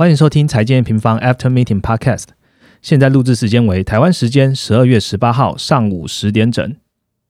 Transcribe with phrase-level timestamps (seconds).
[0.00, 2.28] 欢迎收听财经平方 After Meeting Podcast。
[2.80, 6.74] 现在录制时间为台湾时间十二月十八号上午十点整。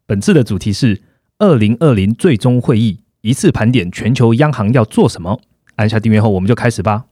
[0.06, 1.02] 本次的主题是
[1.40, 5.40] 二零二零最终会议，一次盘点全球央行要做什么。
[5.74, 7.06] 按下订阅后，我们就开始吧。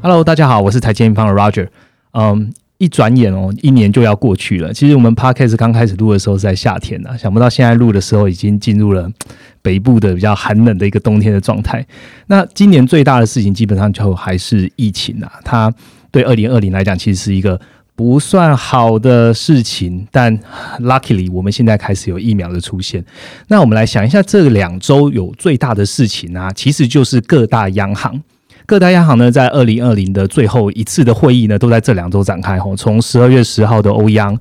[0.00, 1.66] Hello，大家好，我是财经平方的 Roger。
[2.12, 4.72] 嗯，一转眼哦，一年就要过去了。
[4.72, 9.10] 其实我们 Podcast 刚开始录的时候是在夏天呢，想不到现在录的时候已经进入了
[9.62, 11.84] 北部的比较寒冷的一个冬天的状态。
[12.26, 15.72] 那今年最大的事情基本上就还是疫情啊，它
[16.10, 17.58] 对二零二零来讲其实是一个
[17.94, 20.38] 不算好的事情，但
[20.80, 23.02] Luckily 我们现在开始有疫苗的出现。
[23.48, 28.22] 那我们来想一下，这两周有最大的事情啊，其实就是各大央行。
[28.66, 32.58] 各大央行呢，在二零二零的最后一次的会议呢，都在这两周展开。
[32.58, 34.36] 吼，从十二月十号的欧央，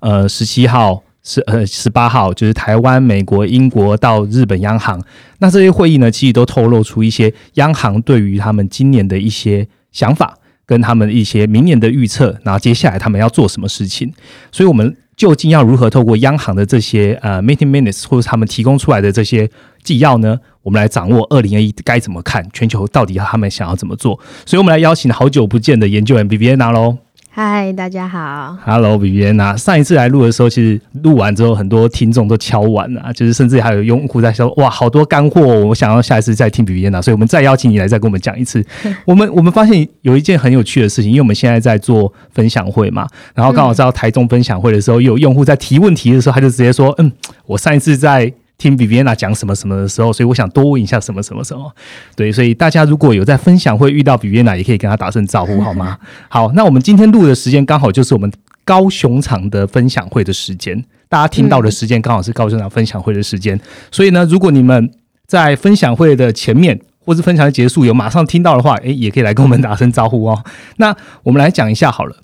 [0.00, 5.02] 呃，十七号是呃十八号，就是台湾、美国、英国到日本央行。
[5.38, 14.12] 那这些会议呢，其实都透露出一些央行对于他们今年的一些想法，跟他们一些明年的预测，然后接下来他们要做什么事情。
[14.52, 19.50] 所以，我们究竟要如何透过央行的这些呃 meeting minutes，或者他们提供出来的这些
[19.82, 20.40] 纪要呢？
[20.62, 26.96] 我们来掌握二零二一该怎么看全球到底他们想要怎么做，所以我们来邀请好久不见的研究员 B B N 拿喽。
[27.32, 28.56] 嗨，大家好。
[28.64, 38.64] Hello B B N 拿，上一次来录的时候，其实录完之后很多听众都敲完了，就是甚至还有用户在说哇，好多干货，我想要下一次再听 B N 拿，所以我们再邀请你来再跟我们讲一次。
[39.06, 47.12] 我们我们发现有一件很有趣的事情，因为我们现在在做分享会嘛，然后刚好在台中分享会的时候，有用户在提问题的时候，他就直接说，嗯，
[47.46, 48.32] 我上一次在。
[48.60, 51.74] 听 i a n a 讲什么什么的时候，所以我想多问一下什么什么什么。
[52.14, 55.96] 对，所以大家如果有在分享会遇到 i a n a 也可以跟他打声招呼，好吗？
[56.28, 58.30] 好，那我们今天录的时间刚好就是我们
[58.64, 63.58] 高雄场的分享会的时间，大家听到的时间刚好是高雄场分享会的时间。
[63.90, 64.92] 所以呢，如果你们
[65.26, 70.44] 在分享会的前面或是分享结束有马上听到的话，诶，也可以来跟我们打声招呼哦。
[70.76, 72.14] 那我们来讲一下好了。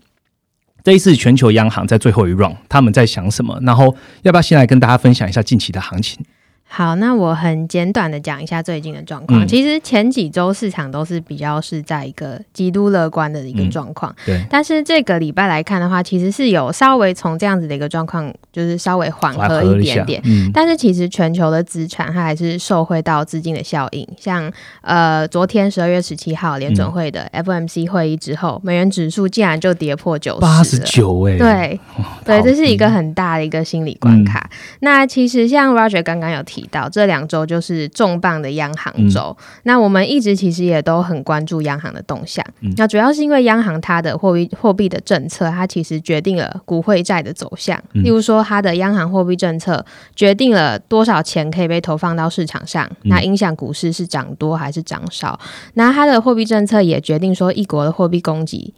[0.87, 3.59] 这一次全球央行在最后一 round，他们在想什么？
[3.63, 3.93] 然后
[4.23, 6.25] 要不要先来跟大家分享一下近期的行情？
[6.69, 9.47] 好，那我很简短的讲一下最近的状况。
[9.47, 14.45] 其实前几周市场都是比较是在一个极度乐观的一个状况，对。
[14.51, 20.21] 但是这个礼拜来看的话，其实是有稍微从这样子的一个状况，就是稍微缓和一点点。
[20.25, 20.51] 嗯。
[20.53, 24.53] 但是其实全球的资产它还是受惠到资金的效应，像
[24.83, 31.39] 呃昨天十二月十七号联准会的 FOMC 会议之后，美元指数竟然就跌破九十，八十九哎。
[31.39, 31.81] 对
[32.25, 34.51] 对，这是一个很大的一个心理关卡。
[34.81, 36.56] 那其实像 Roger 刚刚有提。
[36.57, 42.43] 提到这两周就是重磅的央行周，那我们一直其实也都很关注央行的动向。
[42.79, 47.79] 那主要是因为央行它的货币货币的政策，它其实决定了股汇债的走向。
[47.93, 49.85] 例如说，它的央行货币政策
[50.15, 55.39] 决定了多少钱可以被投放到市场上，那影响股市是涨多还是涨少。
[55.75, 58.73] 那它的货币政策也决定说，一国的货币供给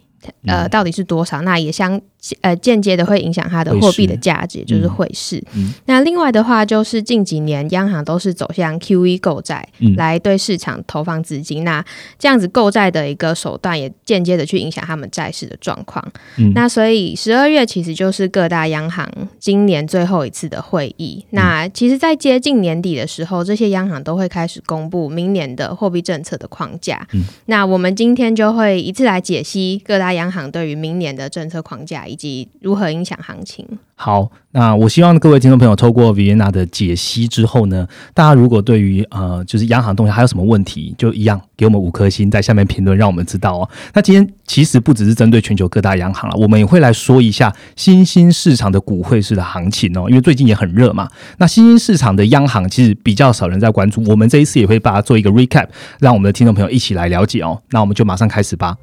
[0.45, 1.99] 呃到底是多少，那也相。
[2.41, 5.41] 呃，间接的会影响它的货币的价值，就是汇市。
[5.85, 9.65] 那另外的话，就是近几年央行都是走向 QE 购债
[9.95, 11.63] 来对市场投放资金。
[11.63, 11.81] 那
[12.17, 16.05] 这样子购债的一个手段，也间接的去影响他们债市的状况。
[16.53, 19.09] 那所以十二月其实就是各大央行
[19.39, 21.25] 今年最后一次的会议。
[21.29, 27.07] 那其实，在接近年底的时候，这些央行都会开始公布明年的货币政策的框架。
[27.45, 31.99] 那我们今天就会一次来解析各大央行对于明年的政策框架。
[32.09, 33.65] 以及如何影响行情？
[33.95, 43.69] 好，那我希望各位听众朋友透过 Vienna 的解析之后呢，大家如果对于呃就是央行动向还有什么问题，就一样给我们五颗星在下面评论，让我们知道哦。
[43.93, 51.07] 那今天其实不只是针对全球各大央行了，我们也会来说一下新兴市场的股汇市的行情哦，因为最近也很热嘛。
[51.37, 55.67] 那新兴市场的央行其实比较少人在关注，我们这一次也会把它做一个 recap，
[55.99, 57.61] 让我们的听众朋友一起来了解哦。
[57.69, 58.75] 那我们就马上开始吧。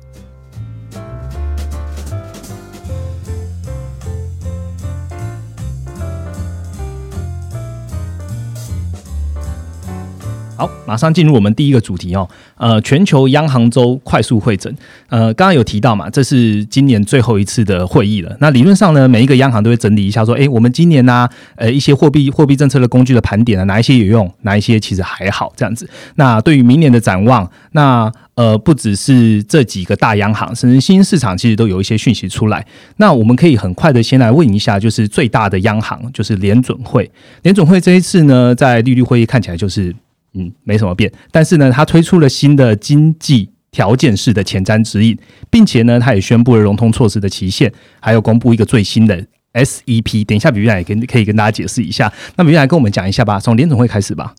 [10.56, 12.26] 好，马上进入我们第一个主题哦。
[12.56, 14.74] 呃，全球央行周快速会诊。
[15.10, 18.34] 呃，刚刚有提到嘛，这是今年最后一次的会议了。
[18.41, 25.86] 那理论上呢，每一个央行都会整理一下，说，哎，我们今年呢，呃，一些货币货币政策的工具的盘点啊，哪一些有用，哪一些其实还好这样子。
[26.14, 32.66] 那对于明年的展望，那呃，不只是这几个大央行，甚至新兴市场其实都有一些讯息出来。
[32.97, 37.10] 那我们可以很快的先来问一下，就是最大的央行，就是联准会。
[37.42, 39.94] 联准会这一次呢，在利率会议看起来就是。
[40.36, 45.16] 嗯，没什么变，但是呢，他推出了新的经济条件式的前瞻指引，
[45.50, 49.24] 并且呢，他也宣布了融通措施的期限，还有公布一个最新的
[49.54, 50.24] SEP。
[50.27, 52.12] 等一下，比比来跟可以跟大家解释一下。
[52.36, 54.34] 那比比来跟我们讲一下吧，从联总会开始吧。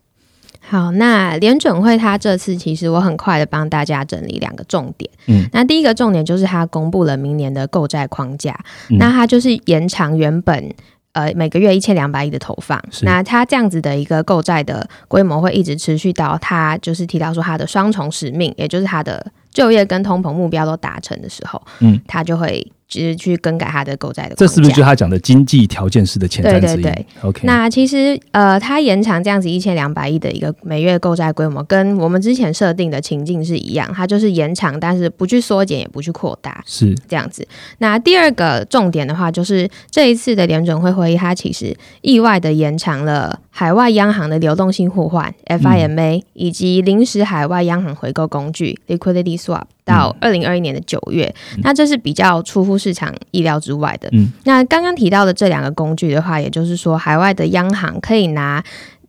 [0.59, 5.09] 好，那联准会它这次其实我很快的帮大家整理两个重点。
[5.27, 8.59] 嗯，那第一个重点就是它公布了明年的购债框架，
[8.89, 10.73] 那它就是延长原本
[11.17, 22.71] 呃每个月一千两百亿的投放，那它这样子的一个购债的规模会一直持续到它就是提到说它的双重使命，也就是它的就业跟通膨目标都达成的时候，嗯，它就会。
[22.89, 37.45] 其实去更改他的购债的，这是不是就他讲的经济条件式的前瞻之一？OK，那其实呃，他延长这样子一千两百亿的一个每月购债规模，跟我们之前设定的情境是一样，它就是延长，但是不去缩减，也不去扩大，是这样子。
[37.79, 49.63] 那第二个重点的话，就是这一次的联准会会议，它其实意外的延长了海外央行的流动性互换 （FIMA） 以及临时海外央行回购工具 （Liquidity Swap）。
[49.87, 54.09] 到二零二一年的九月，那这是比较出乎市场意料之外的。
[54.11, 58.63] 嗯那刚刚提到的这两个工具的话，也就是说，海外的央行可以拿。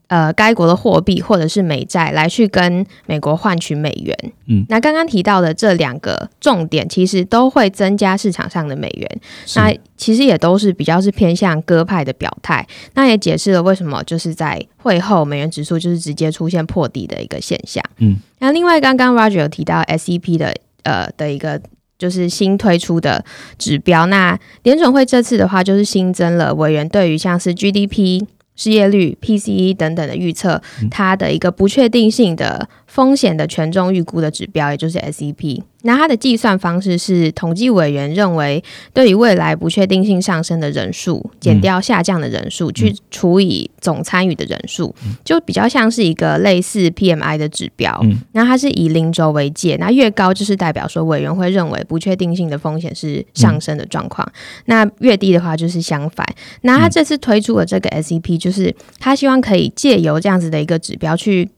[0.09, 4.17] 呃，该国的货币或者是美债来去跟美国换取美元。
[4.47, 9.21] 嗯，那刚刚提到的这两个重点，其实都会增加市场上的美元。
[9.55, 12.67] 那其实也都是比较是偏向鸽派的表态。
[12.95, 17.85] 那也解释了为什么就是在会后美元指数就是直接出现破底的一个现象。
[17.99, 20.55] 嗯，那另外刚刚 Roger 有提到 SEP 的
[20.89, 21.61] 呃的一个
[21.99, 23.25] 就是新推出的
[23.59, 24.07] 指标。
[24.07, 28.27] 那联准会这次的话就是新增了委员对于像是 GDP。
[28.61, 32.69] 失业率、PCE 等等的预测，它的一个不确定性的
[32.99, 35.63] 风险的权重预估的指标，也就是 SEP。
[35.83, 38.61] 那它的计算方式是，统计委员认为
[38.93, 44.93] 对于未来不确定性上升的人数，减掉下降的人数，去除以总参与的人数，
[45.25, 48.05] 就比较像是一个类似 PMI 的指标。
[48.33, 54.29] 那它是以零轴为界，那越高就是代表说委员会认为不确定性的风险是上升的状况，
[54.65, 56.27] 那越低的话就是相反。
[56.63, 61.49] 那他这次推出的这个 SEP，就是他希望可以借由这样子的一个指标去。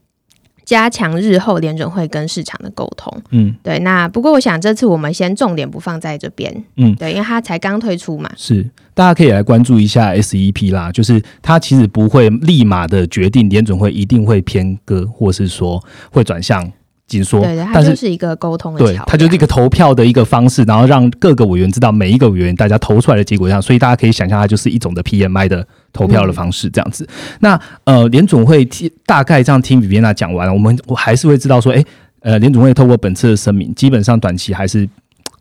[0.65, 3.79] 加强日后联准会跟市场的沟通，嗯，对。
[3.81, 8.31] 那不过我想这次我们先重点不放在这边，嗯，对，因为它才刚推出嘛。
[8.37, 16.71] 是，大家可以来关注一下 SEP 啦，就是它其实不会立马的决定联准会一定会偏鸽，或是说会转向。
[17.07, 27.09] 紧缩，对对，它就是一个沟通的对，它就是一个投票的一个方式，然后让各个委员知道每一个委员大家投出来的结果一样，所以大家可以想象它就是一种的 PMI 的投票的方式这样子。
[27.41, 31.85] 那呃，联总会听大概这样听比比娜讲完，我们我还是会知道说，哎，
[32.21, 34.89] 呃，联总会透过本次的声明，基本上短期还是。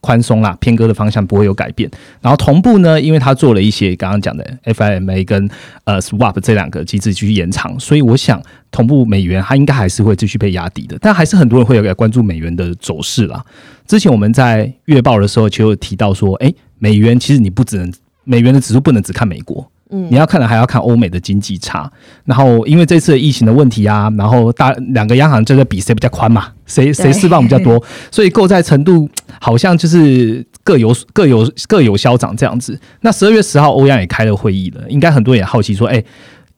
[0.02, 1.92] 宽松啦，偏鸽的方向不会有改变。
[2.22, 5.50] 然后同步呢，因为它做了一些刚刚讲的 FIMA 跟
[5.84, 8.42] 呃 Swap 这两个机制继续延长，所以我想
[8.72, 10.98] 同步美元它应该还是会继续被压低的。
[11.02, 13.44] 但还是很多人会有来关注美元的走势啦。
[13.88, 17.92] 之前我们在月报的时候就有提到说，哎，美元其实你不只能
[18.24, 19.70] 美元的指数不能只看美国。
[19.92, 21.92] 嗯，你要看的还要看欧美的经济差，
[22.24, 29.10] 然后因为这次疫情的问题啊，然后大两个央行就在比谁比较宽嘛，谁谁释放比较多， 所以购债程度
[29.42, 32.80] 好像就是各有各有各有消长这样子。
[33.02, 36.04] 那十二月十号，欧央也开了会议了，应该很多人也好奇说，哎，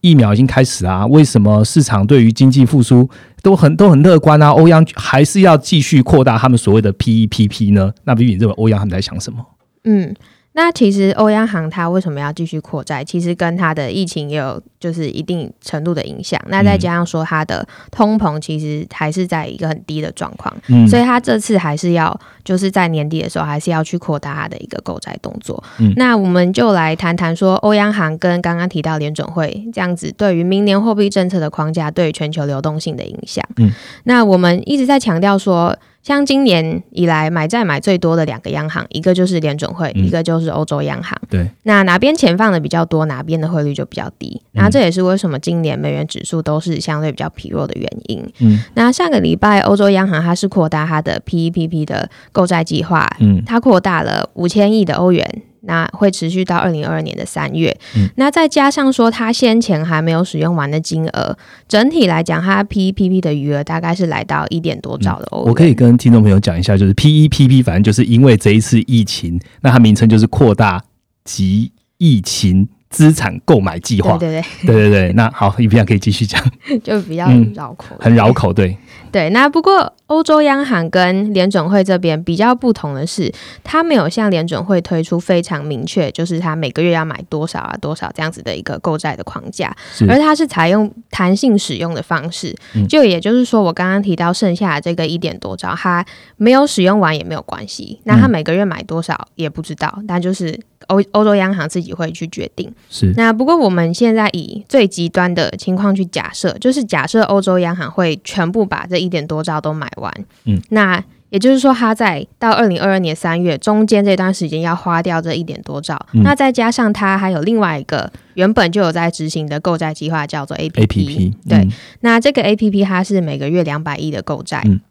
[0.01, 3.09] 疫苗已经开始啊，为什么市场对于经济复苏
[3.41, 4.49] 都很都很乐观啊？
[4.49, 7.93] 欧央还是要继续扩大他们所谓的 PEPP 呢？
[8.03, 9.39] 那比你认为欧央他们在想什么？
[9.85, 10.13] 嗯。
[10.53, 13.03] 那其实欧央行它为什么要继续扩债？
[13.03, 16.39] 其实跟它的疫情也有就是一定程度的影响。
[16.47, 20.53] 那再加上说它的通膨其实还是在一个很低的状况，
[20.89, 25.63] 所以它这次还是要就是在年底的时候还是要去扩大它的一个购债动作。
[25.95, 33.41] 那我们就来谈谈说欧央行跟刚刚提到联准会这样子对于明年货币政策的框架对全球流动性的影响。
[33.55, 33.71] 嗯，
[34.03, 35.73] 那我们一直在强调说。
[36.03, 41.15] 像今年以来买债买最多的两个央行，一个就是联准会，一个就是欧洲央行。
[41.29, 44.41] 对，那哪边钱放的比较多，哪边的汇率就比较低。
[44.53, 48.27] 那这也是为什么今年美元指数都是相对比较疲弱的原因。
[48.39, 55.43] 嗯，那上个礼拜欧洲央行它是扩大它的 PEPP 的购债计划，嗯，它扩大了五千亿的欧元。
[55.61, 57.75] 那会持续到二零二二年的三月，
[58.15, 61.37] 那再加上说他先前还没有使用完的金额，
[61.67, 65.49] 整体来讲，他 PEPP 的余额大概是来到一点多兆的欧元。
[65.49, 70.83] 我可以跟听众朋友讲一下，就是 PEPP，反正就是因为这一次疫情，那它名称就是扩大
[71.23, 74.17] 及疫情资产购买计划。
[74.17, 75.13] 对对对 对对对。
[75.13, 76.39] 那好，一平可以继续讲，
[76.83, 78.77] 就比较绕口，很绕口，对。
[79.11, 83.29] 对，那不过欧洲央行跟联准会这边比较不同的是，
[83.61, 89.75] 它没有像联准会推出非常明确，就是它每个月要买多少啊多少这样子的一个购债的框架，
[90.07, 92.55] 而它是采用弹性使用的方式。
[92.87, 96.05] 就也就是说，我刚刚提到剩下的这个一点多兆，它
[96.37, 100.57] 没有使用完也没有关系，那它每个月买多少也不知道，但就是
[100.91, 102.71] 欧欧洲央行自己会去决定。
[102.89, 103.13] 是。
[103.15, 110.13] 那不过我们现在以最极端的情况去假设，就是假设欧洲央行会全部把这一点多兆都买完，
[110.45, 116.21] 嗯，那也就是说，它在到二零二二年三月中间这段时间要花掉这一点多兆，嗯。
[116.23, 121.67] 那再加上它还有另外一个原本就有在执行的购债计划，叫做 A P A P P 对，
[122.01, 124.61] 那这个 A P P 它是每个月两百亿的购债。
[124.65, 124.81] 嗯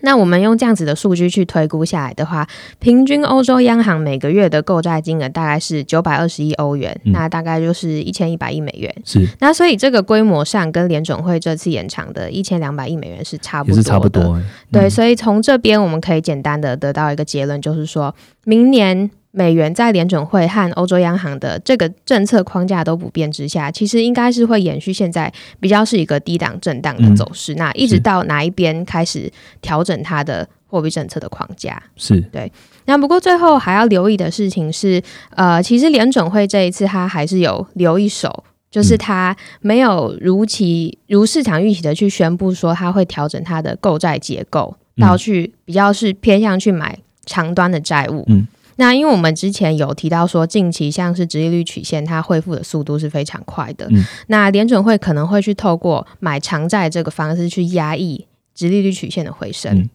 [0.00, 2.46] 那我们用这样子的数据去推估下来的话，
[2.80, 8.92] 平均欧洲央行每个月的购债金额大概是九百二十亿欧元，嗯那大概就是一千一百亿美元。
[9.04, 13.82] 是那所以这个规模上跟联总会这次延长的一千两百亿美元是差不多的。
[13.82, 27.54] 是差不多欸，对，嗯所以从这边我们可以简单的得到一个结论，就是说明年美元在联准会和欧洲央行的这个政策框架都不变之下，其实应该是会延续现在比较是一个低档震荡的走势。
[27.56, 29.28] 那一直到哪一边开始
[29.60, 31.82] 调整它的货币政策的框架？
[31.96, 32.52] 是对
[32.84, 38.44] 那不过最后还要留意的事情是，呃，其实联准会这一次它还是有留一手。
[38.70, 48.24] 就是它没有如期如市场预期的去宣布说它会调整它的购债结构，嗯到去比较是偏向去买长端的债务。
[48.28, 53.86] 嗯，那因为我们之前有提到说，近期像是直利率曲线，它恢复的速度是非常快的。
[53.90, 59.76] 嗯，那联准会可能会去透过买长债这个方式去压抑直利率曲线的回升。
[59.76, 59.90] 嗯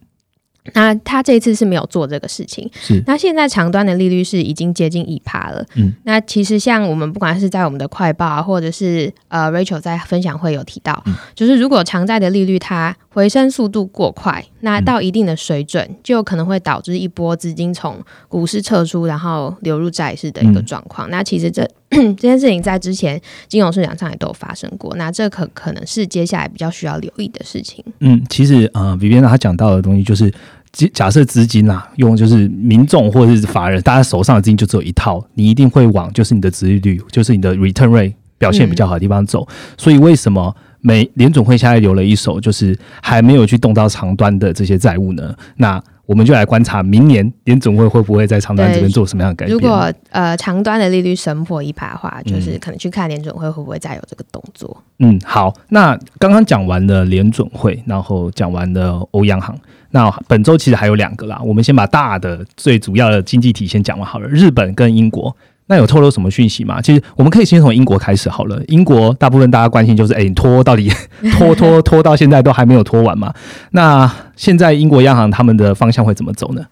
[0.74, 2.70] 那他这一次是没有做这个事情。
[2.74, 5.64] 是那现在长端的利率是已经接近一趴了。
[5.76, 17.96] 嗯，那其实像我们不管是在我们的快报啊，或者是呃 Rachel 在分享会有提到，嗯就是如果长债的利率它回升速度过快，那到一定的水准，就有可能会导致一波资金从
[18.28, 21.10] 股市撤出，然后流入债市的一个嗯状况。
[21.10, 24.94] 那其实这 这件事情在之前金融市场上也都有发生过。
[24.94, 27.84] 那这可可能是接下来比较需要留意的事情。
[27.98, 30.32] 嗯，其实呃，比边他讲到的东西就是。
[30.70, 39.48] 假假设资金啊，用就是民众或者是法人，大家手上的资金就只有一套，你一定会往就是你的殖利率，就是你的 return rate 表现比较好的地方走。
[39.78, 45.34] 所以为什么美联总会现在留了一手，就是还没有去动到长端的这些债务呢？
[45.56, 49.54] 那我们就来观察明年联总会会不会在长端这边做什么样的改变。
[49.54, 54.74] 如果呃长端的利率升破一趴的话，就是嗯可能去看联总会会不会再有这个动作。
[55.00, 59.54] 嗯，好，那刚刚讲完了联准会，然后讲完了欧央行，
[59.90, 65.36] 那本周其实还有两个啦，我们先把大的最主要的经济体先讲完好了，日本跟英国。
[65.68, 66.82] 那有透露什么讯息吗？
[66.82, 68.60] 其实我们可以先从英国开始好了。
[68.68, 70.90] 英国大部分大家关心就是，哎、你拖到底
[71.38, 73.32] 拖拖拖到现在都还没有拖完嘛？
[73.70, 76.66] 那现在英国央行他们的方向会怎么走呢？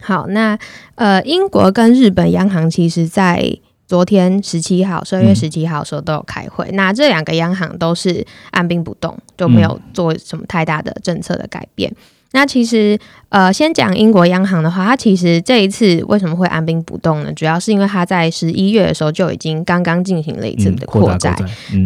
[0.00, 0.56] 好，那
[0.94, 6.68] 呃，英国跟日本央行其实在昨天十七号，十二月嗯十七号的时候都有开会。
[6.72, 11.90] 那这两个央行都是按兵不动，就没有做什么太大的政策的改变。
[12.32, 12.98] 那其实，
[13.30, 17.32] 呃，先讲英国央行的话，它其实这一次为什么会按兵不动呢？
[17.32, 21.34] 主要是因为它在十一月的时候就已经刚刚进行了一次嗯的扩债，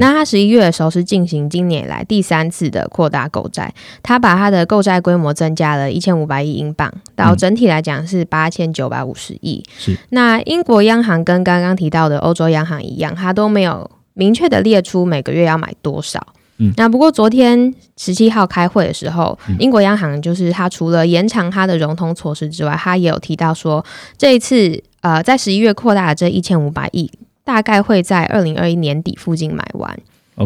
[0.00, 3.72] 那它十一月的时候是进行今年以来第三次的扩大购债，
[4.02, 9.64] 它把它的购债规模增加了一千五百亿英镑，到嗯整体来讲是八千九百五十亿。
[9.78, 16.20] 是那英国央行跟刚刚提到的欧洲央行一样，它都没有明确的列出每个月要买多少。
[16.58, 16.72] 嗯。
[16.76, 19.56] 那不过昨天十七号开会的时候，嗯。
[19.58, 23.84] 英国央行就是它除了延长它的融通措施之外，它也有提到说，
[24.16, 27.10] 这一次呃在十一月扩大的这一千五百亿，
[27.44, 29.98] 大概会在二零二一年底附近买完。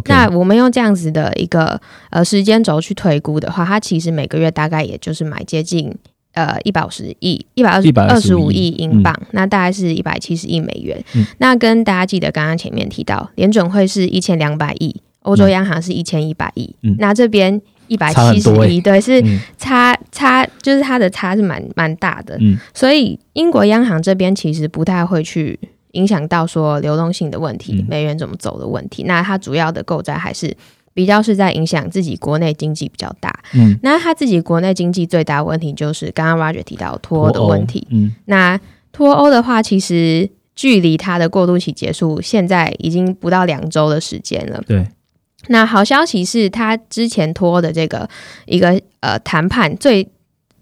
[0.06, 5.94] 那我们用这样子的一个呃时间轴去推估的话，它其实每个月大概也就是买接近
[6.34, 11.02] 呃一百五十亿、一百二十二十五125亿英镑，那大概是一百七十亿美元。
[11.14, 11.24] 嗯。
[11.38, 14.94] 那跟大家记得刚刚前面提到，联准会是一千两百亿，
[15.26, 22.36] 欧洲央行是一千一百亿，嗯那这边一百七十亿，对，是嗯差差就是它的差是蛮蛮大的。
[22.40, 25.58] 嗯所以英国央行这边其实不太会去
[25.92, 29.02] 影响到说流动性的问题、嗯美元怎么走的问题。
[29.04, 30.56] 那它主要的购债还是
[30.94, 33.32] 比较是在影响自己国内经济比较大。
[33.54, 37.86] 嗯，那它自己国内经济最大的问题就是刚刚 Roger 提到脱欧的问题。
[37.90, 38.58] 嗯那
[38.92, 44.62] 脱欧的话，其实距离它的过渡期结束，现在已经不到两周的时间了。
[44.66, 44.86] 对，
[45.48, 48.08] 那好消息是，他之前拖的这个
[48.46, 50.08] 一个呃谈判最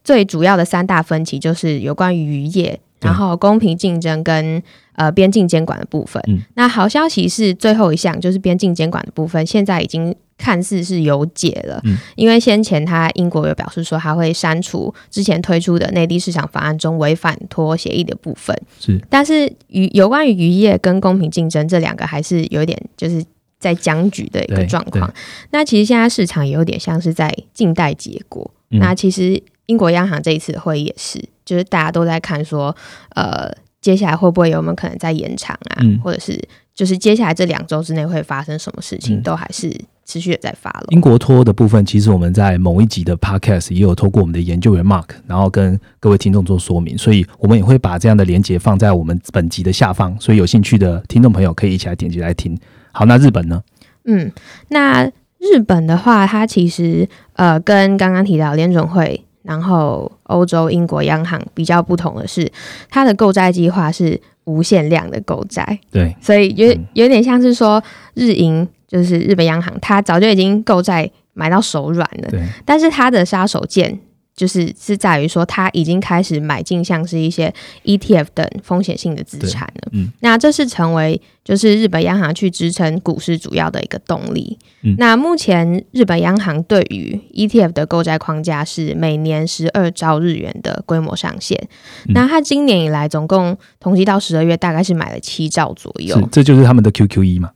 [0.02, 4.62] 最主要的三大分歧，就是有关于渔业，然后公平竞争跟
[4.96, 6.22] 呃边境监管的部分。
[6.28, 11.80] 嗯那好消息是最后一项，就是边境监管的部分，现在已经看似是有解了。
[11.84, 18.54] 嗯因为先前他英国有表示说，他会删除之前推出的内地市场法案中违反脱协议的部分。
[18.78, 23.24] 是但是渔有关于渔业跟公平竞争这两个还是有点就是
[23.64, 25.12] 在僵局的一个状况。
[25.50, 28.49] 那其实现在市场也有点像是在静待结果。
[28.71, 32.76] 嗯那其实英国央行这一次的会议也是，就是大家都在看说，
[33.14, 33.50] 呃。
[33.85, 36.42] 接下来会不会有没有可能再延长啊，嗯或者是
[36.75, 39.71] 就是接下来这两周之内会发生什么事情，嗯都还是
[40.06, 40.87] 持续的在发了。
[40.88, 52.59] 英国脱的部分，其实我们在某一集的 podcast 也有透过我们的研究员 Mark，然后跟各位听众做说明，所以我们也会把这样的连接放在我们本集的下方，所以有兴趣的听众朋友可以一起来点击来听。
[52.94, 53.62] 好，那日本呢？
[54.04, 54.30] 嗯，
[54.68, 55.04] 那
[55.38, 62.50] 日本的话，它其实呃跟刚刚提到联准会，然后欧洲、英国央行比较不同的是，
[62.88, 66.86] 它的购债计划是无限量的购债，对，所以有嗯。
[66.94, 67.82] 有点像是说
[68.14, 73.98] 日银就是日本央行，它早就已经购债买到手软了，对，但是它的杀手锏
[74.36, 77.52] 就是是在于说，他已经开始买进像是一些
[77.84, 79.88] ETF 等风险性的资产了。
[79.92, 84.58] 嗯，那这是成为就是日本央行去支撑股市主要的一个动力。
[84.82, 91.58] 嗯那目前日本央行对于 ETF 的购债框架是每年十二兆日元的规模上限。
[92.06, 96.26] 嗯那它今年以来总共统计到十二月，大概是买了七兆左右是。
[96.32, 97.50] 这就是他们的 QQE 嘛？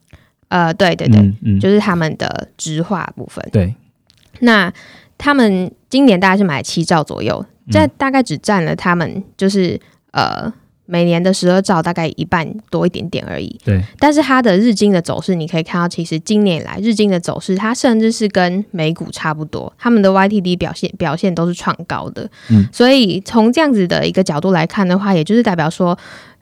[0.48, 3.46] 呃，对对对，嗯嗯，就是他们的直化部分。
[3.52, 3.74] 对，
[4.40, 4.72] 那
[5.18, 9.78] 他们今年大概是买七兆左右，嗯这大概只占了他们就是
[10.12, 10.50] 呃
[10.86, 13.60] 每年的十二兆大概一半多一点点而已。
[13.62, 22.30] 对，但是它的日经的走势，你可以看到，其实今年以来日经的走势，它甚至是跟美股差不多，他们的 YTD 表现表现都是创高的。
[22.48, 25.98] 嗯，所以从这样子的一个角度来看的话，也就是代表说。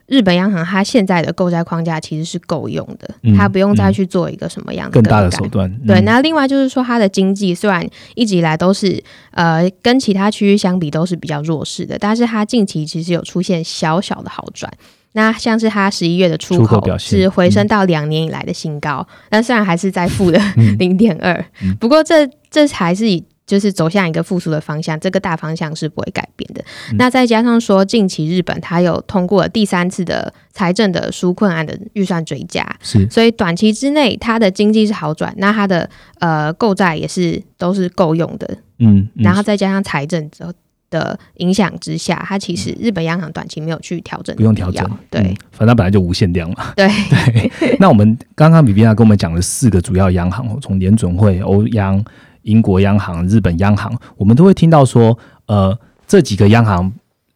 [0.07, 5.69] 日本央行它现在的购债框架其实是够用的，嗯它不用再嗯去做一个什么样的更大的手段。
[5.85, 14.71] 对，嗯那另外就是说，它的经济虽然一直以来都是呃跟其他区域相比都是比较弱势的，但是它近期其实有出现小小的好转。
[15.13, 21.33] 那像是它十一月的出出口是回升到两年以来的新高，但虽然还是在负的嗯零点二
[21.63, 26.61] 嗯，不过这这还是以就是走向一个复苏的方向，这个大方向是不会改变的。
[26.91, 26.97] 嗯。
[26.97, 33.09] 那再加上说，近期日本它有通过了第三次的财政的纾困案的预算追加，是。
[33.09, 35.89] 所以短期之内它的经济是好转，那它的
[36.19, 39.23] 呃购债也是都是够用的，嗯，嗯。
[39.23, 40.51] 然后再加上财政之后
[40.89, 46.73] 的影响之下，它其实日本央行短期没有去调整，不用调整，对、嗯反正它本来就无限量嘛。
[46.75, 46.87] 对，
[47.59, 52.03] 对，那我们刚刚比比亚跟我们讲了四个主要央行，哦从联准会、欧央、
[52.47, 56.91] 英国央行、日本央行，我们都会听到说，呃，这几个央行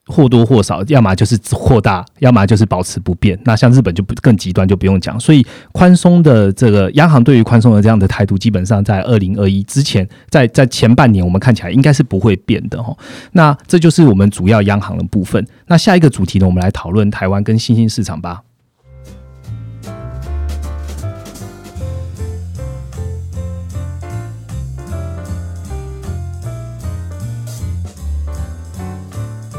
[0.07, 3.37] 或多或少，要么就是扩大，要么就是保持不变。
[3.43, 5.19] 那像日本就不更极端，就不用讲。
[5.19, 12.97] 所以宽松的这个央行对于宽松的这样的态度，基本上在二零二一之前，在在前半年，我们看起来应该是不会变的哈。
[13.33, 15.45] 那这就是我们主要央行的部分。
[15.67, 18.41] 那下一个主题呢，我们来讨论台湾跟新兴市场吧。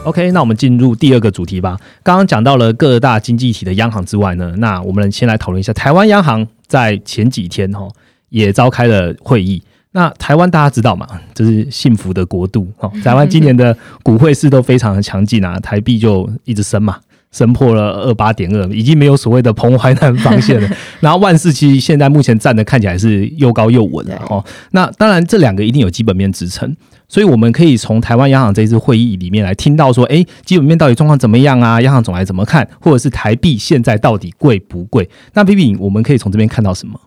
[0.04, 1.78] OK，那我们进入第二个主题吧。
[2.02, 7.88] 刚刚讲到了各大经济体的央行之外呢，那我们先来讨论一下台湾央行在前几天哈
[8.28, 9.62] 也召开了会议。
[9.92, 12.90] 那台湾大家知道嘛，这是幸福的国度哦。
[13.04, 16.98] 台湾今年的股汇市都非常的强劲啊，台币就一直升嘛，
[17.32, 20.68] 升破了二八点二，已经没有所谓的彭淮南防线了。
[21.00, 24.44] 然后万事其实现在目前站的看起来是又高又稳了哦。
[24.70, 26.76] 那当然这两个一定有基本面支撑。
[27.08, 31.78] 所以我们可以从台湾央行这一次会议里面来听到说，诶，基本面到底状况怎么样啊？
[31.82, 35.10] 央行总来怎么看，或者是台币现在到底贵不贵？
[35.34, 36.98] 那 B B，我们可以从这边看到什么？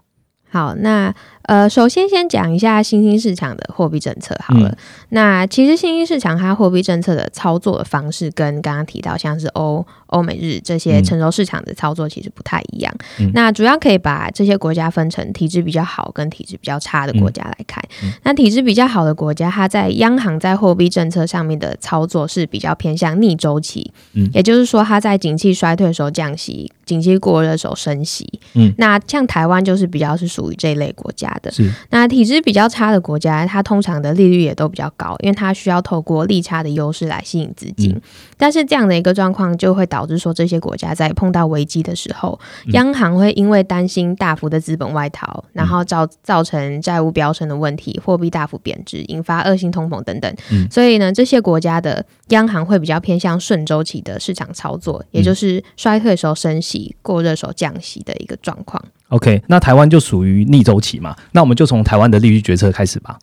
[0.52, 1.12] 好，那
[1.48, 4.70] 呃，首先先讲一下新兴市场的货币政策好了。
[4.70, 4.78] 嗯
[5.10, 12.94] 那其实新兴市场它货币政策的操作的方式，跟刚刚提到像是欧、欧美日这些嗯成熟市场的操作其实不太一样。
[13.20, 17.82] 嗯那主要可以把这些国家分成体制比较好跟体制比较差的国家来看。
[18.04, 28.28] 嗯那体制比较好的国家，它在央行在货币政策上面的操作是比较偏向逆周期，嗯也就是说，它在景气衰退的时候降息，景气过热的时候升息。
[28.56, 31.52] 嗯那像台湾就是比较是属于这一类国家的。
[31.52, 37.92] 是那体质比较差的国家，它通常的利率也都比较高，因为它需要透过利差的优势来吸引资金。
[37.92, 38.02] 嗯
[38.38, 50.36] 但是这样的一个状况，就会导致说这些国家在碰到危机的时候，嗯央行会因为担心大幅的资本外逃，然后造造成债务飙升的问题，货币大幅贬值，引发恶性通膨等等。
[50.52, 58.84] 嗯所以呢，这些国家的央行会比较偏向顺周期的市场操作，也就是衰退时候升息，过热时候降息的一个状况。
[59.10, 59.42] OK。
[59.48, 61.16] 那台湾就属于逆周期嘛？
[61.32, 63.18] 那我们就从台湾的利率决策开始吧。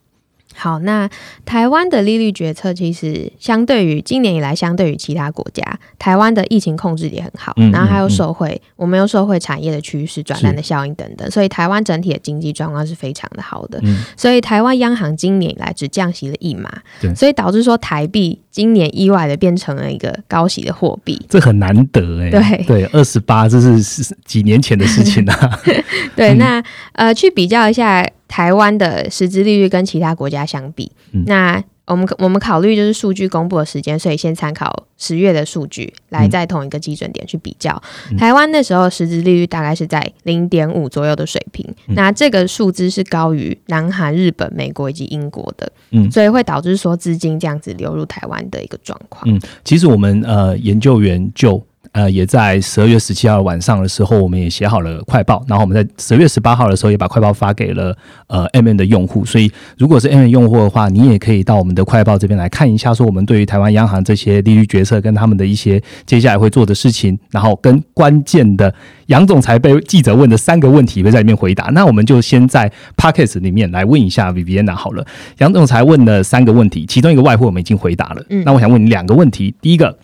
[0.54, 1.08] 好，那
[1.44, 5.62] 台湾的利率决策其实相对于今年以来，相对于其他国家，
[5.98, 13.80] 台湾的疫情控制也很好，然后还有受惠，我们有社会产业的趋势、转单的效应等等，所以台湾整体的经济状况是非常的好的。
[14.16, 16.70] 所以台湾央行今年以来只降息了一码，
[17.16, 22.30] 所以导致说台币今年意外的变成了一个高息的货币，这很难得哎。
[22.30, 25.60] 对对，二十八这是几年前的事情啊。
[26.14, 26.62] 对，那
[26.92, 28.06] 呃，去比较一下。
[28.32, 30.90] 台湾的实质利率跟其他国家相比，
[31.26, 37.70] 那我们我们考虑就是数据公布的时间，所以先参考十月的数据来在同一个基准点去比较。
[38.16, 49.22] 台湾那时候实质利率大概是在零点五左右的水平，那这个数字是高于南韩、日本、美国以及英国的，嗯，所以会导致说资金这样子流入台湾的一个状况。
[49.26, 51.62] 嗯，其实我们呃研究员就。
[51.92, 57.94] 呃，也在十二月十七号晚上的时候，我们也写好了快报，然后我们在十月十八号的时候也把快报发给了
[58.28, 59.26] 呃 M N 的用户。
[59.26, 68.74] 所以，如果是 M N 用户的话，你也可以到我们的快报这边来看一下，说我们对于台湾央行这些利率决策跟他们的一些接下来会做的事情，然后跟关键的
[69.08, 71.64] 杨总裁被记者问的三个问题会在里面回答。
[71.74, 75.06] 那我们就先在 Pockets 里面来问一下 Viviana 好了。
[75.38, 78.24] 杨总裁问了三个问题，其中一个外汇我们已经回答了。
[78.30, 79.98] 嗯，那我想问你两个问题，第一个，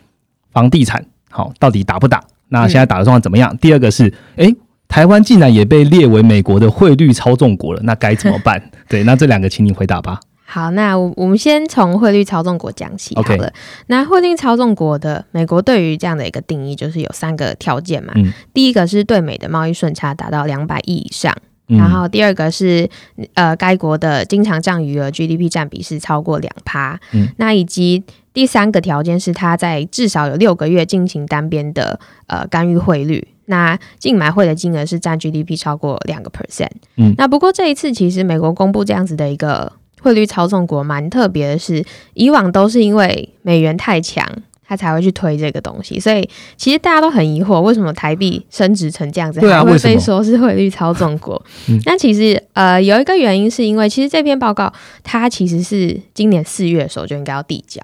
[0.53, 1.03] 房地产。
[1.31, 2.23] 好，到底打不打？
[2.49, 3.57] 那现在打的状况怎么样？
[3.59, 4.55] 第二个是，哎，
[4.89, 8.71] 台湾竟然也被列为美国的汇率操纵国了，那该怎么办？
[8.89, 10.19] 对，那这两个，请你回答吧。
[10.47, 13.53] 好，那我我们先从汇率操纵国讲起好了。
[13.89, 18.15] 那汇率操纵国的美国对于这样的一个定义，就是有三个条件嘛。
[18.55, 21.37] 第一个是对美的贸易顺差达到两百亿以上，
[21.69, 22.89] 然后第二个是
[23.35, 26.99] 呃该国的经常账余额 GDP 占比是超过两趴。
[27.13, 28.03] 嗯，那以及。
[28.35, 36.71] 第三个条件是，它在至少有六个月进行单边的呃干预汇率，那净买汇的金额是占 GDP 超过两个 percent。
[36.99, 44.25] 嗯，那不过这一次其实美国公布这样子的一个汇率操纵国，蛮特别的是，以往都是因为美元太强，
[44.69, 51.43] 它才会去推这个东西，所以其实大家都很疑惑，为什么台币升值成这样子，还会被说是汇率操纵国？
[51.87, 57.81] 那其实呃有一个原因是因为，其实这篇报告它其实是今年四月的时候就应该要递交。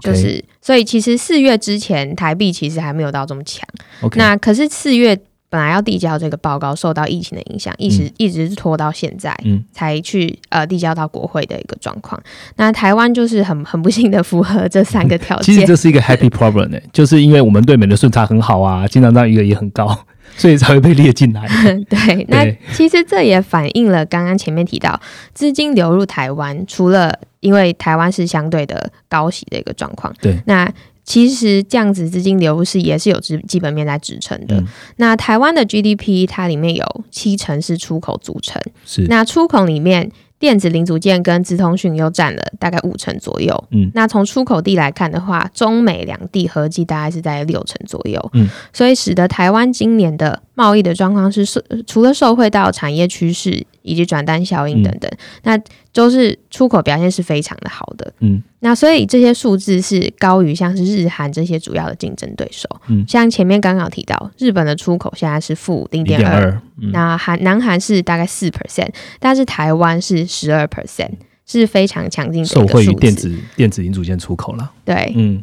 [0.00, 3.68] 就是，所以其实四月之前台币其实还没有到这么强。
[4.14, 5.18] 那可是四月
[5.50, 12.18] 本来要递交这个报告，受到疫情的影响，一直一直是拖到现在，嗯，才去呃递交到国会的一个状况。
[12.56, 15.44] 那台湾就是很很不幸的符合这三个条件。
[15.52, 19.86] 其实这是一个 happy problem 呢， 就是因为我们对美的顺差很好啊，经常账余额也很高。
[20.36, 21.44] 所以才会被列进来。
[21.88, 24.98] 对，那其实这也反映了刚刚前面提到
[25.34, 30.14] 资金流入台湾，除了因为台湾是相对的高息的一个状况。
[30.22, 30.72] 对，那
[31.10, 34.62] 其实这样子资金流入是也是有基基本面来支撑的。
[34.96, 40.12] 那台湾的 GDP 它里面有七成是出口组成，是那出口里面。
[40.40, 43.64] 电子零组件跟资通讯又占了大概五成左右。
[43.72, 48.30] 嗯，那从出口地来看的话，中美两地合计大概是在六成左右。
[48.32, 53.66] 嗯，所以使得台湾今年的贸易的状况是受除了受惠到产业趋势。
[53.82, 55.10] 以及转单效应等等，
[55.42, 55.58] 那
[55.90, 58.12] 都是出口表现是非常的好的。
[58.20, 62.68] 嗯，那所以这些数字是高于像是日韩这些主要的竞争对手。
[62.88, 66.60] 嗯，像前面刚刚提到，日本的出口现在是负零点二，
[66.92, 71.12] 那韩南韩是大概四 percent，但是台湾是十二 percent，
[71.46, 74.70] 是非常强劲的受惠于电子电子零组件出口了。
[74.84, 75.42] 对，嗯。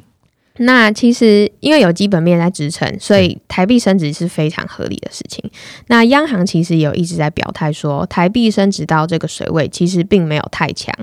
[0.60, 5.43] 那其实因为有基本面在支撑，所以台币升值是非常合理的事情。
[5.88, 10.93] 那央行其实也有一直在表态说，台币升值到这个水位其实并没有太强。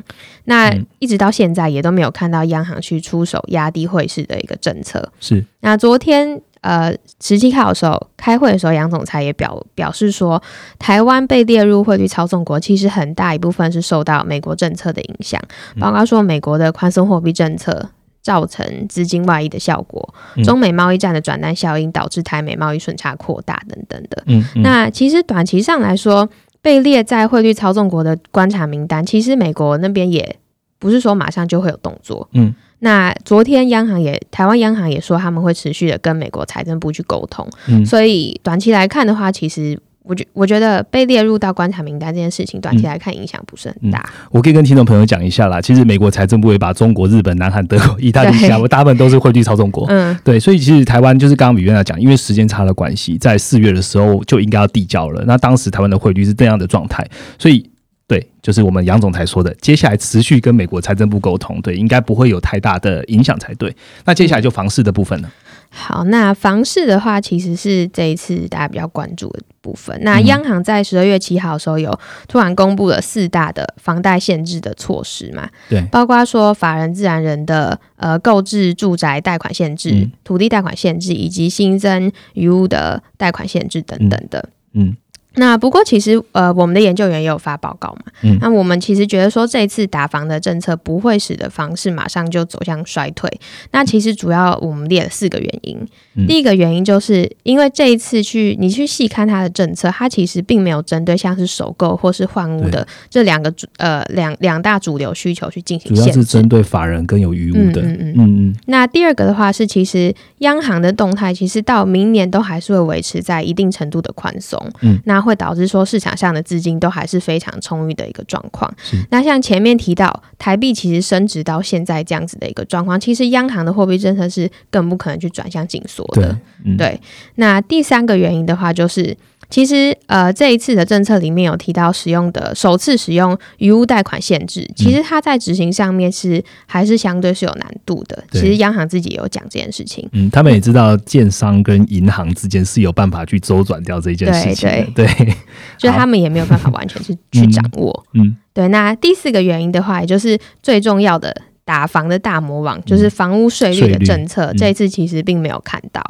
[0.45, 5.13] 那一直到现在也都没有看到央行去出手压低汇市的一个政策。
[5.21, 5.45] 是。
[5.61, 10.43] 那昨天呃十七号的时候开会的时候，杨总裁也表表示说，
[10.79, 15.41] 台湾被列入汇率操纵国，其实很大一部分是受到美国政策的影响，
[15.79, 17.91] 包括说美国的宽松货币政策。
[18.25, 24.23] 造成资金外溢的效果，中美贸易战的转单效应导致台美贸易顺差扩大等等的。
[24.27, 26.27] 嗯，那其实短期上来说，
[26.63, 30.37] 被列在汇率操纵国的观察名单，其实美国那边也
[30.79, 32.27] 不是说马上就会有动作。
[32.33, 37.47] 嗯，那昨天央行也，台湾央行也说他们会持续的跟美国财政部去沟通。
[37.69, 39.79] 嗯，所以短期来看的话，其实。
[40.05, 44.07] 我觉我觉得被列入到观察名单这件事情，短期来看影响不是很大。
[44.31, 49.87] 我可以跟听众朋友讲一下啦，其实美国财政部也把中国、日本、南韩、德国、意大利、 西我大部分都是汇率操纵国。
[49.89, 55.25] 嗯，对，所以其实台湾就是刚刚比原来讲，因为时间差的关系，在四月的时候就应该要递交了。
[55.27, 57.03] 那当时台湾的汇率是这样的状态，
[57.39, 57.71] 所以
[58.07, 63.75] 对，就是我们杨总裁说的，接下来持续跟美国财政部沟通，对，应该不会有太大的影响才对。
[64.05, 65.31] 那接下来就房市的部分呢。
[65.71, 69.41] 好，那房市的话，其实是这一次大家比较关注的。
[69.65, 69.99] 部分。
[70.03, 71.99] 那央行在十二月七号的时候有
[72.29, 75.49] 突然公布了四大的房贷限制的措施嘛？
[75.71, 84.51] 对，包括说法人自然人的呃购置住宅贷款限制、土地贷款限制，以及新增余物的贷款限制等等的。
[84.75, 84.95] 嗯。
[85.37, 88.13] 那不过其实呃，我们的研究员也有发报告嘛。
[88.23, 88.39] 嗯。
[88.41, 93.31] 那我们其实觉得说，这一次打房的政策不会使得房市马上就走向衰退。
[93.73, 95.79] 那其实主要我们列了四个原因。
[96.17, 105.93] 嗯第一个原因就是因为这一次去你去细看它的政策，它其实并没有针对像是首购或是换屋的这两个主呃两两大主流需求去进行。
[105.93, 107.83] 主要是针对法人跟有余物的。
[107.83, 108.57] 嗯嗯嗯嗯。
[108.67, 114.65] 那第二个的话是，其实央行的动态其实到明年都还是会维持在一定程度的宽松。
[114.83, 114.97] 嗯。
[115.05, 118.73] 那会导致说市场上的资金都还是非常充裕的一个状况。
[119.11, 126.39] 那像前面提到台币其实升值到现在这样子的一个状况，其实央行的货币政策是更不可能去转向紧缩的。
[126.77, 127.01] 对，
[127.37, 129.17] 那第三个原因的话就是。
[129.55, 138.25] 其实，呃，这一次的政策里面有提到使用的首次使用余屋贷款限制，其实它在执行上面是还是相对是有难度的。
[138.33, 140.09] 其实央行自己也有讲这件事情。
[140.11, 144.69] 嗯，他们也知道建商跟银行之间是有办法去周转掉这件事情。
[144.93, 145.37] 对对，
[145.79, 148.05] 就他们也没有办法完全去去掌握。
[148.15, 148.67] 嗯，对。
[148.67, 151.33] 那第四个原因的话，也就是最重要的
[151.65, 156.03] 打房的大魔王，就是房屋税率的政策，这一次其实并没有看到，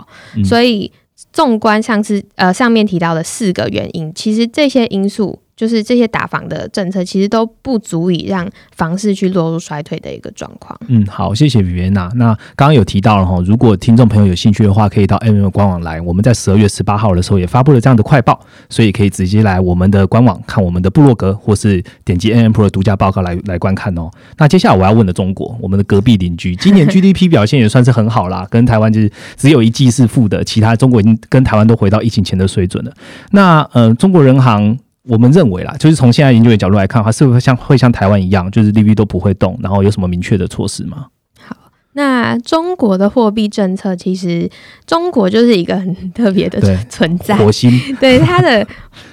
[0.42, 0.90] 所以。
[1.34, 5.40] 纵观上次呃上面提到的四个原因，其实这些因素。
[5.56, 10.78] 就是这些打房的政策，其实都不足以让房市去落入衰退的一个状况。
[10.88, 12.10] 嗯，好，谢谢维娜。
[12.16, 16.00] 那刚刚有提到了哈，如果听众朋友有兴趣的话，可以到 M M 官网来。
[16.00, 18.38] 我们在十二月十八号的时候也发布了这样的快报，
[18.68, 24.10] 所以可以直接来我们的官网看我们的部落格，或是点击 M M Pro 的独家报告来来观看哦。
[24.36, 32.92] 那接下来我要问的中国，我们的隔壁邻居，今年 G D P 表现也算是很好啦，跟台湾就是只有一季是负的，其他中国已经跟台湾都回到疫情前的水准了。
[33.30, 34.76] 那呃，中国人行。
[35.08, 41.06] 我们认为啦，就是从现在研究的角度来看的话，是不是像会像台湾一样，就是利率都不会动，然后有什么明确的措施吗？
[41.40, 41.56] 好，
[41.92, 44.50] 那中国的货币政策其实，
[44.86, 48.66] 中国就是一个很特别的存在，火星对它的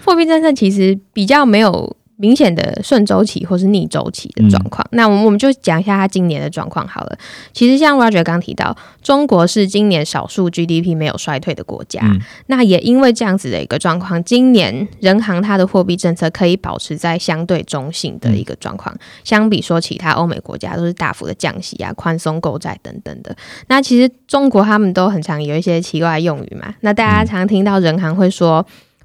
[0.05, 1.95] 货币政策其实比较没有。
[2.21, 7.17] 明显的顺周期或是逆周期的状况，那我们我们就讲一下它今年的状况好了。
[7.51, 12.03] 其实像 Roger 刚提到，中国是今年少数 GDP 没有衰退的国家。
[12.45, 18.95] 那也因为这样子的一个状况，今年人行它的货币政策可以保持在相对中性的一个状况。
[19.23, 23.35] 相比说其他欧美国家都是大幅的降息啊、宽松购债等等的。
[23.67, 26.75] 那其实中国他们都很常有一些奇怪的用语嘛。
[26.81, 28.63] 那大家常听到人行会说。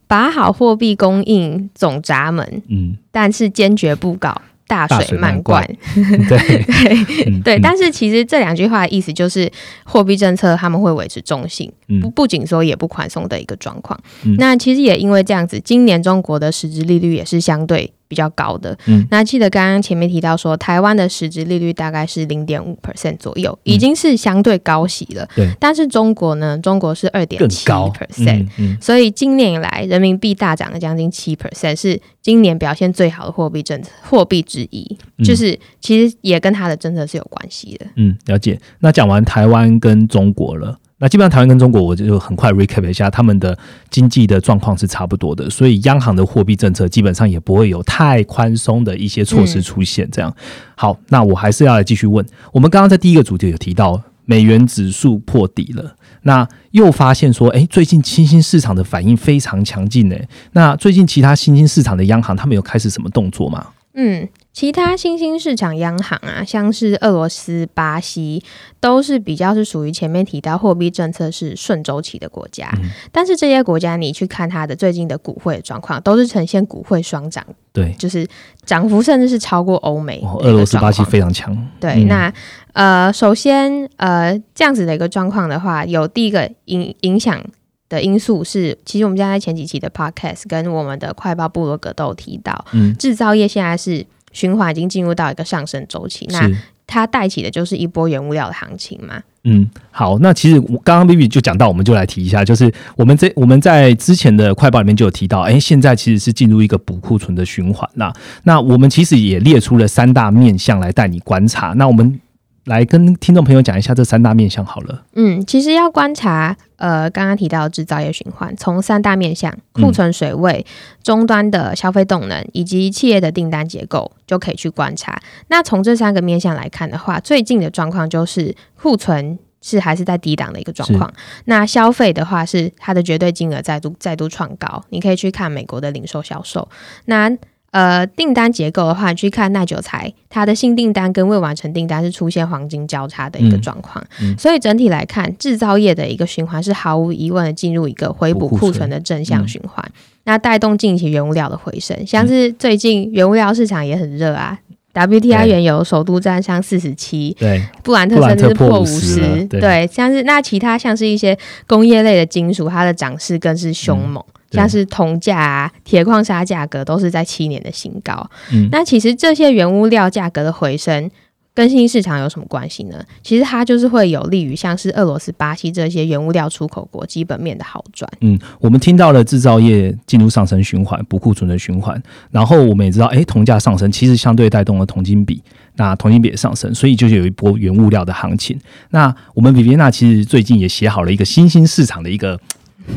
[0.09, 5.65] 把好货币供应总闸门，嗯，但是坚决不搞大水漫灌，
[6.29, 7.59] 对 对对。
[7.61, 9.51] 但是其实这两句话的意思就是，
[9.85, 13.99] 货币政策他们会维持中性，不不紧缩也不宽松的一个状况。
[14.39, 17.93] 那其实也因为这样子，今年中国的实质利率也是相对。
[18.09, 25.29] 比较高的，嗯，那记得刚刚前面提到说，台湾的实质利率大概是零点五 percent 左右，已经是相对高息了。
[25.35, 28.49] 对，但是中国呢，中国是二点七 percent，
[28.81, 37.87] 所以今年以来人民币大涨了将近七 percent，是今年表现最好的货币政策货币之一，就是其实也跟它的政策是有关系的。
[37.97, 38.59] 嗯，了解。
[38.81, 40.79] 那讲完台湾跟中国了。
[40.99, 43.57] 那基本上台湾跟中国，我就很快 recap 一下，他们的
[43.91, 50.11] 经济的状况是差不多的，所以央行的货币政策基本上也不会有太宽松的一些措施出现。
[50.11, 50.35] 这样，
[50.75, 60.17] 好，那我还是要来继续问，我们刚刚在第一个主题有提到美元指数破底了，那又发现说，哎，最近新兴市场的反应非常强劲呢。
[60.53, 63.67] 那最近其他新兴市场的央行，他们有开始什么动作吗？
[63.95, 64.27] 嗯。
[64.57, 68.43] 其他新兴市场央行啊，像是俄罗斯、巴西，
[68.81, 72.67] 都是比较是属于前面提到货币政策是顺周期的国家。
[73.13, 78.27] 但是这些国家，你去看它的最近的股汇状况，都是呈现股汇双涨，对，就是
[78.65, 80.25] 涨幅甚至是超过欧美。
[80.41, 81.55] 俄罗斯、巴西非常强。
[81.79, 82.33] 对，那
[82.73, 87.45] 呃，首先呃，这样子的一个状况的话，有第一个影影响
[87.91, 94.07] 的因素是，其实我们家在前几期的 podcast 跟我们的快报部落格都有提到，嗯，制造业现在是。
[94.37, 96.47] 循环已经进入到一个上升周期，那
[96.87, 99.23] 它带起的就是一波原物料的行情嘛？
[99.45, 108.13] 嗯，好，那其实我刚刚 B B 就讲到，我们就来提一下，就是我们这我们在之前的快报里面就有提到，哎，现在其实是进入一个补库存的循环啦。
[108.43, 111.73] 那我们其实也列出了三大面向来带你观察。
[111.73, 112.21] 那我们。
[112.67, 115.03] 来跟听众朋友讲一下这三大面向好了。
[115.15, 120.67] 嗯，其实要观察，呃，刚刚提到制造业循环，从三大面向库存水位、
[121.03, 125.19] 终端的消费动能以及企业的订单结构，就可以去观察。
[125.49, 129.39] 那从这三个面向来看的话，最近的状况就是库存。
[129.63, 131.13] 是还是在低档的一个状况。
[131.47, 134.85] 那消费的话，是它的绝对金额再度再度创高。
[134.91, 136.69] 你可以去看美国的零售销售。
[137.07, 137.29] 那
[137.77, 144.03] 呃，订单结构的话，去看耐久材，它的新订单跟未完成订单是出现黄金交叉的一个状况。
[144.39, 148.87] 所以整体来看，制造业的一个循环是毫无疑问的进入一个回补库存。
[148.87, 149.85] 的正向循环。
[150.25, 154.57] 那带动近期原物料的回升，像是最近原物料市场也很热啊
[154.95, 161.37] ，WTI 原油首度站上四十七，对，布兰特甚至破五十，对，像是那其他像是一些
[161.67, 164.25] 工业类的金属，它的涨势更是凶猛。
[164.51, 168.29] 像是铜价啊、铁矿砂价格都是在七年的新高。
[168.53, 171.11] 嗯，那其实这些原物料价格的回升
[171.53, 173.03] 跟新兴市场有什么关系呢？
[173.23, 178.11] 其实它就是会有利于像是俄罗斯、巴西这些原物料出口国基本面的好转。
[178.21, 185.43] 嗯，我们听到了制造业进入上升循环、补库存的循环，然后我们也知道，哎，铜价上升其实相对带动了铜金比，
[185.77, 188.61] 那铜金比也上升，所以就是有一波原物料的行情。
[188.91, 192.39] 那我们比比娜其实最近也写好了一个新兴市场的一个。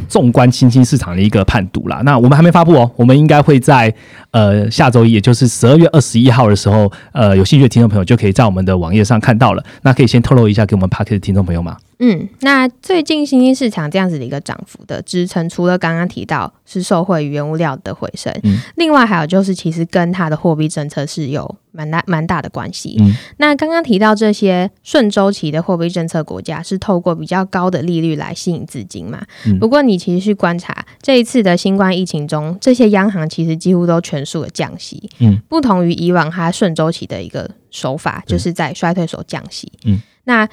[0.07, 3.93] 纵观新兴市场的一个判读啦，那我们还没发布哦，我们应该会在
[4.31, 9.63] 呃下周一，也就是十二月二十一号的时候，呃，有兴趣的听众朋友就可以在我们的网页上看到了。
[9.81, 11.77] 那可以先透露一下给我们 Park 的听众朋友吗？
[12.01, 22.95] 嗯，那最近新兴市场这样子的一个涨幅的支撑，除了刚刚提到是受惠于原物料的回升，嗯，另外还有就是其实跟它的货币政策是有蛮大蛮大的关系。
[23.01, 29.21] 嗯，那刚刚提到这些顺周期的货币政策国家是透过比较高的利率来吸引资金嘛？
[29.45, 35.09] 嗯，不过你其实去观察这一次的新冠疫情中，这些央行其实几乎都全数的降息。
[35.19, 39.69] 嗯，不同于以往它顺周期的一个手法，就是在衰退时候降息。
[39.83, 40.47] 嗯，那。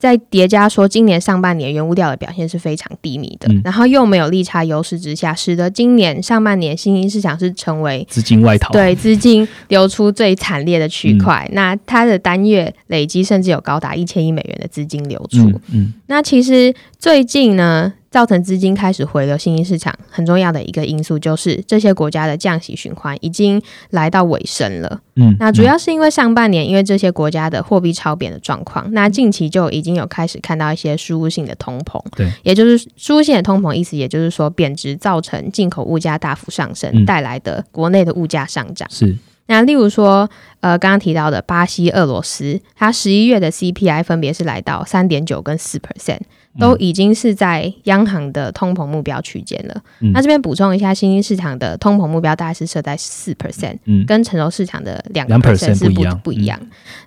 [0.00, 11.46] 在叠加说，今年上半年原物料的表现是非常低迷的，然后又没有利差优势之下，使得今年上半年新兴市场是成为资金外逃，对资金流出最惨烈的区块。
[11.52, 15.52] 那它的单月累积甚至有高达一千亿美元的资金流出。
[15.70, 17.92] 嗯，那其实最近呢？
[18.10, 25.00] 造成资金开始回流新兴市场，很重要的一个因素就是这些国家的降息循环已经来到尾声了。
[25.14, 32.02] 嗯，那主要是因为上半年因为这些国家的货币超贬的状况，那近期就已经有开始看到一些输入性的通膨。
[32.16, 38.88] 对，也就是输入性的通膨意思，也就是说贬值造成进口物价大幅上升带来的国内的物价上涨。
[38.90, 39.16] 是。
[39.46, 46.20] 那例如说，呃，刚刚提到的巴西、俄罗斯，它十一月的 CPI 分别是来到三点九跟四 percent。
[46.58, 49.82] 都已经是在央行的通膨目标区间了。
[50.12, 56.58] 那这边补充一下，新兴市场的通膨目标大概是设在四 percent，跟成熟市场的两个 percent 是不不一样。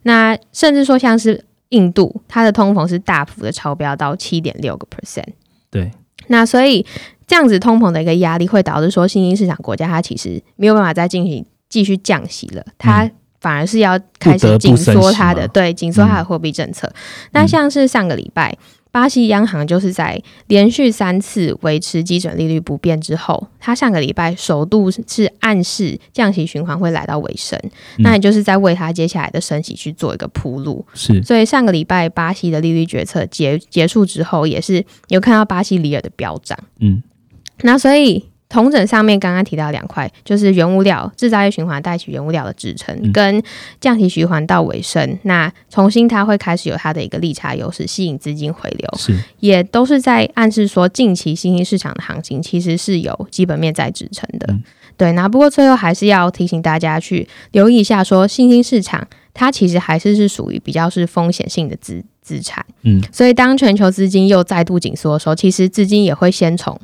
[0.04, 5.34] 那甚至说像是印度，它的通膨是大幅的超标到七点六个 percent。
[5.70, 5.92] 对。
[6.28, 6.86] 那所以
[7.28, 13.10] 这样子通膨的一个压力，会导致说新兴市场国家它其实没有办法再进行继续降息了，它
[13.42, 16.90] 反而是要开始紧缩它的对紧缩它的货币政策。
[17.32, 18.58] 那像是上个礼拜。
[18.94, 25.02] 巴西央行就是在连续三次维持基准利率不变之后，它上个礼拜首度是
[25.40, 27.60] 暗示降息循环会来到尾声，
[27.98, 30.86] 那也就是在为它接下来的升息去做一个铺路。
[30.94, 36.56] 是，所以上个礼拜巴西的利率决策结结束之后，也是有看到巴西里尔的飙涨。
[36.80, 37.02] 嗯，
[37.64, 38.24] 那所以。
[38.54, 43.42] 同整上面刚刚提到两块，就是原物料制造业循环带起原物料的支撑，跟
[43.82, 49.18] 降息循环到尾声，那重新它会开始有它的一个利差优势，吸引资金回流，是。
[49.40, 54.56] 也都是在暗示说近期新兴市场的行情其实是有基本面在支撑的。
[54.96, 66.80] 对，那不过最后还是要提醒大家去留意一下，说新兴市场它其实还是是属于比较是风险性的资资产，嗯，所以当全球资金又再度紧缩的时候，其实资金也会先从。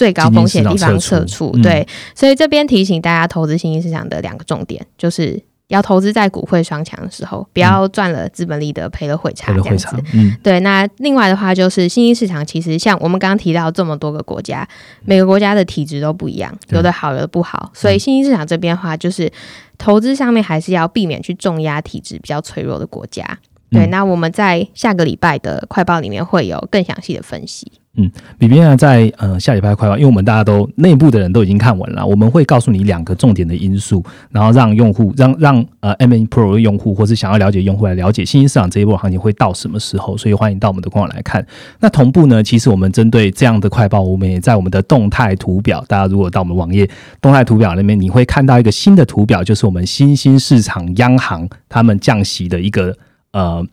[0.00, 9.88] 最高风险地方撤出，对，所以这边提醒大家，投资新兴市场的两个重点，就是要投资在股汇双强的时候，不要赚了资本利得，赔了汇差这样子。
[10.14, 10.58] 嗯，对。
[10.60, 14.66] 那另外的话，就是新兴市场其实像我们刚刚提到这么多个国家，
[15.04, 19.30] 每个国家的体质都不一样，有的好，有的不好，所以新兴市场这边的话，就是
[19.76, 23.38] 投资上面还是要避免去重压体质比较脆弱的国家。
[23.70, 27.70] 对，那我们在下个礼拜的快报里面会有更详细的分析。
[27.96, 34.00] 嗯，比边呢，在呃下礼拜快报，因为我们大家都内部的人都已经看完了，我们会告诉你两个重点的因素，
[34.30, 41.44] 然后让用户让让呃 M N Pro 的用户或是想要了解用户来了解新兴市场这一波行情会到什么时候，所以欢迎到我们的官网来看。
[41.80, 46.88] 那同步呢，其实我们针对这样的快报，我们也在我们的动态图表，大家如果到我们网页
[47.20, 52.96] 动态图表那边，你会看到一个新的图表，就是我们新兴市场央行他们降息的一个
[53.32, 53.66] 呃。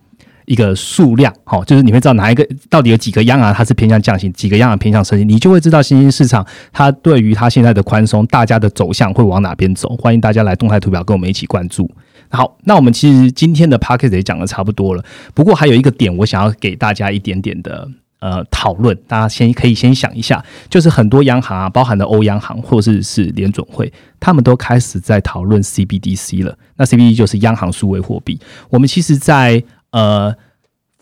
[0.47, 9.93] 一个数量，好，就是你会知道哪一个到底有几个央行它是偏向降息，几个央行偏向升息，你就会知道新兴市场它对于它现在的宽松，大家的走向会往哪边走。
[9.97, 11.91] 欢迎大家来动态图表跟我们一起关注。
[12.29, 15.03] 好，那我们其实今天的 p o c k e 也讲的差不多了，
[15.33, 17.85] 不过还有一个点，我想要给大家一点点的
[18.19, 26.57] 呃讨论，大家先可以先想一下，就是很多央行啊，包含的欧央行或者是联准会，他们都开始在讨论 CBDC 了。
[26.77, 28.39] 那 CBDC 就是央行数位货币。
[28.69, 29.61] 我们其实，在
[29.91, 30.33] 呃。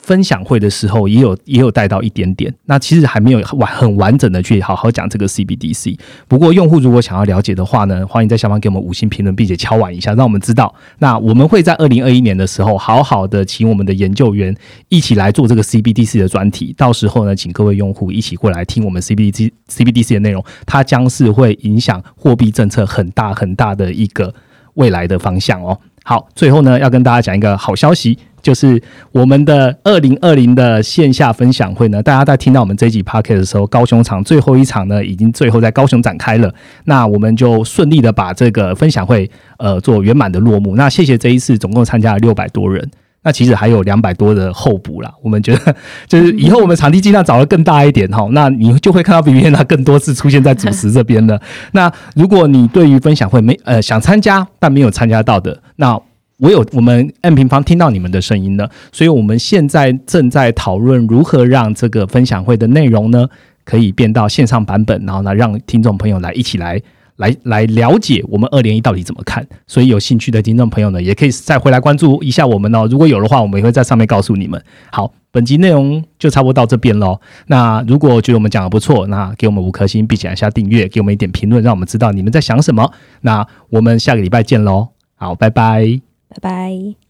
[0.06, 5.97] 分享会的时候也有也有带到一点点，那其实还没有完很完整的去好好讲这个 CBDC。
[6.28, 10.72] 不过用户如果想要了解的话呢，欢迎在下方给我们五星评论，并且敲完一下，让我们知道。
[10.99, 14.56] 那我们会在二零二一年的时候，好好的请我们的研究员
[14.89, 16.72] 一起来做这个 CBDC 的专题。
[16.78, 24.32] 到时候呢，请各位用户一起过来听我们 CBDC CBDC 的内容，它将是会影响货币政策很大很大的一个
[24.76, 25.80] 未来的方向哦。
[26.03, 28.20] 好，最后呢，要跟大家讲一个好消息。
[28.45, 28.79] 就是
[29.11, 36.53] 我们的二零二零的线下分享会呢，大家在听到我们这一集 p o c a s t 的时候，高雄场最后一场呢，已经最后在高雄展开了。
[36.83, 39.27] 那我们就顺利的把这个分享会
[39.57, 40.75] 呃做圆满的落幕。
[40.75, 42.87] 那谢谢这一次总共参加了六百多人，
[43.23, 45.11] 那其实还有两百多的候补啦。
[45.23, 45.75] 我们觉得
[46.07, 51.41] 就是以后我们场地尽量找的更大一点哈，那你就会看到比原来更多次出现在主持这边了。
[51.71, 55.99] 那如果你对于分享会没呃想参加但没有参加到的，那
[56.38, 63.27] 我有我们 M 平方听到你们的声音了，所以我们现在正在讨论如何让这个分享会的内容呢，
[63.63, 66.81] 可以变到线上版本，然后呢，让听众朋友来一起来
[67.15, 69.47] 来来了解我们二连一到底怎么看。
[69.65, 72.86] 所以有兴趣的听众朋友呢，也可以再回来关注一下我们哦。
[72.91, 74.61] 如果有的话，我们也会在上面告诉你们。
[74.91, 77.17] 好，本集内容就差不多到这边喽。
[77.47, 82.91] 那如果觉得我们讲的不错，那给我们五颗星，并且按下订阅，给我们一点评论，让我们知道你们在想什么。
[83.21, 84.89] 那我们下个礼拜见喽。
[85.15, 86.14] 好，拜拜。
[86.36, 87.05] 拜拜。